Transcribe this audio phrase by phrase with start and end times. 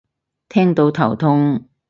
[0.49, 1.69] 聽到頭痛